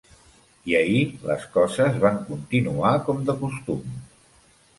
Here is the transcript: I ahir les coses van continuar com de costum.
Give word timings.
I 0.69 0.73
ahir 0.77 1.01
les 1.31 1.45
coses 1.57 1.99
van 2.07 2.17
continuar 2.31 2.95
com 3.11 3.23
de 3.29 3.37
costum. 3.45 3.87